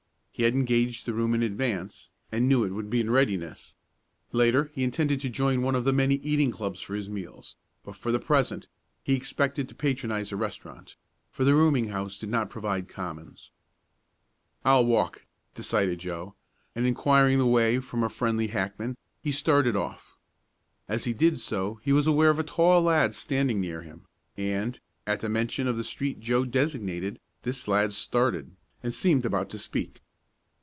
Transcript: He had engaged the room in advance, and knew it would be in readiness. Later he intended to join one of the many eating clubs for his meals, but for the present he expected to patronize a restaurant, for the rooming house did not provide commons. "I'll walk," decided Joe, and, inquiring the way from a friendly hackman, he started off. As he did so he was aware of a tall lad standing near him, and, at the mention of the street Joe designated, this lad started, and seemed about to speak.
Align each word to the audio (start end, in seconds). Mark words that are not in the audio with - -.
He 0.33 0.45
had 0.45 0.53
engaged 0.55 1.05
the 1.05 1.13
room 1.13 1.35
in 1.35 1.43
advance, 1.43 2.09
and 2.31 2.49
knew 2.49 2.63
it 2.63 2.71
would 2.71 2.89
be 2.89 2.99
in 2.99 3.11
readiness. 3.11 3.75
Later 4.31 4.71
he 4.73 4.83
intended 4.83 5.19
to 5.21 5.29
join 5.29 5.61
one 5.61 5.75
of 5.75 5.83
the 5.85 5.93
many 5.93 6.15
eating 6.23 6.49
clubs 6.49 6.81
for 6.81 6.95
his 6.95 7.07
meals, 7.11 7.55
but 7.85 7.95
for 7.95 8.11
the 8.11 8.19
present 8.19 8.67
he 9.03 9.13
expected 9.13 9.69
to 9.69 9.75
patronize 9.75 10.31
a 10.31 10.35
restaurant, 10.35 10.95
for 11.29 11.43
the 11.43 11.53
rooming 11.53 11.89
house 11.89 12.17
did 12.17 12.29
not 12.29 12.49
provide 12.49 12.87
commons. 12.87 13.51
"I'll 14.65 14.83
walk," 14.85 15.27
decided 15.53 15.99
Joe, 15.99 16.33
and, 16.75 16.87
inquiring 16.87 17.37
the 17.37 17.45
way 17.45 17.77
from 17.79 18.01
a 18.01 18.09
friendly 18.09 18.47
hackman, 18.47 18.97
he 19.21 19.31
started 19.31 19.75
off. 19.75 20.17
As 20.87 21.03
he 21.03 21.13
did 21.13 21.37
so 21.37 21.75
he 21.83 21.93
was 21.93 22.07
aware 22.07 22.31
of 22.31 22.39
a 22.39 22.43
tall 22.43 22.81
lad 22.81 23.13
standing 23.13 23.61
near 23.61 23.83
him, 23.83 24.07
and, 24.35 24.79
at 25.05 25.19
the 25.19 25.29
mention 25.29 25.67
of 25.67 25.77
the 25.77 25.83
street 25.83 26.19
Joe 26.19 26.45
designated, 26.45 27.19
this 27.43 27.67
lad 27.67 27.93
started, 27.93 28.55
and 28.81 28.91
seemed 28.91 29.23
about 29.23 29.49
to 29.51 29.59
speak. 29.59 30.01